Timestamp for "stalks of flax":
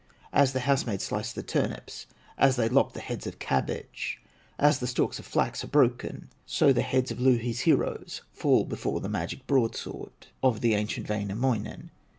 4.87-5.63